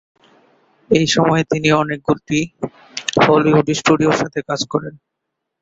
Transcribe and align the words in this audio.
এই 0.91 1.05
সময়ে 1.15 1.43
তিনি 1.43 1.67
বেশ 1.79 1.99
কয়েকটি 2.05 2.39
হলিউড 3.23 3.67
স্টুডিওর 3.79 4.19
সাথে 4.21 4.39
কাজ 4.49 4.61
করেন। 4.71 4.93